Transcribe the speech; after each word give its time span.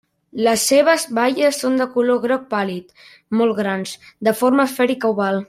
Les 0.45 0.61
seues 0.69 1.03
baies 1.17 1.59
són 1.63 1.75
de 1.81 1.87
color 1.97 2.21
groc 2.25 2.47
pàl·lid, 2.55 2.89
molt 3.43 3.57
grans, 3.63 3.95
de 4.29 4.35
forma 4.43 4.69
esfèrica 4.71 5.15
oval. 5.17 5.37